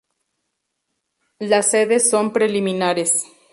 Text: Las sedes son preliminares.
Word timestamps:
Las 1.37 1.69
sedes 1.69 2.09
son 2.09 2.33
preliminares. 2.33 3.23